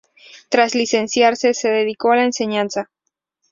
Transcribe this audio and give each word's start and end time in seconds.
Tras 0.49 0.73
licenciarse, 0.73 1.53
se 1.53 1.69
dedicó 1.69 2.11
a 2.11 2.15
la 2.15 2.23
enseñanza. 2.23 2.89